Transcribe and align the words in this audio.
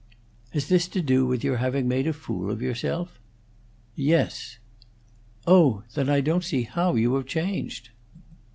"Has 0.49 0.67
this 0.67 0.87
to 0.87 1.01
do 1.03 1.27
with 1.27 1.43
your 1.43 1.57
having 1.57 1.87
made 1.87 2.07
a 2.07 2.13
fool 2.13 2.49
of 2.49 2.59
yourself?" 2.59 3.19
"Yes." 3.95 4.57
"Oh! 5.45 5.83
Then 5.93 6.09
I 6.09 6.21
don't 6.21 6.43
see 6.43 6.63
how 6.63 6.95
you 6.95 7.13
have 7.13 7.27
changed." 7.27 7.91